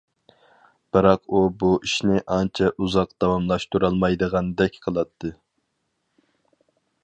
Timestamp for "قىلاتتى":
4.87-5.35